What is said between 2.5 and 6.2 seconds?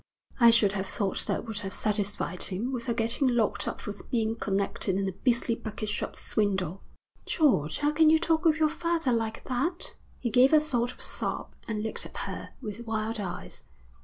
without getting locked up for being connected in a beastly bucketshop